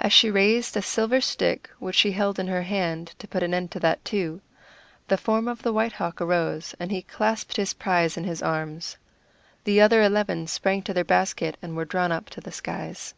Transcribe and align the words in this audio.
As 0.00 0.12
she 0.12 0.32
raised 0.32 0.76
a 0.76 0.82
silver 0.82 1.20
stick 1.20 1.70
which 1.78 1.94
she 1.94 2.10
held 2.10 2.40
in 2.40 2.48
her 2.48 2.62
hand 2.62 3.14
to 3.20 3.28
put 3.28 3.44
an 3.44 3.54
end 3.54 3.70
to 3.70 3.78
that, 3.78 4.04
too, 4.04 4.40
the 5.06 5.16
form 5.16 5.46
of 5.46 5.62
the 5.62 5.72
White 5.72 5.92
Hawk 5.92 6.20
arose, 6.20 6.74
and 6.80 6.90
he 6.90 7.02
clasped 7.02 7.54
his 7.54 7.72
prize 7.72 8.16
in 8.16 8.24
his 8.24 8.42
arms. 8.42 8.96
The 9.62 9.80
other 9.80 10.02
eleven 10.02 10.48
sprang 10.48 10.82
to 10.82 10.92
their 10.92 11.04
basket, 11.04 11.56
and 11.62 11.76
were 11.76 11.84
drawn 11.84 12.10
up 12.10 12.30
to 12.30 12.40
the 12.40 12.50
skies. 12.50 13.14